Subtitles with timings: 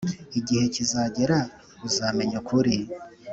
[0.39, 1.37] igihe kizagera
[1.87, 2.75] uzamenya ukuri.